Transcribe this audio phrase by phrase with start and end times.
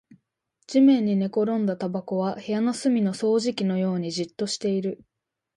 [0.65, 5.03] 地面に寝転んだタバコは部屋の隅の掃除機のようにじっとしている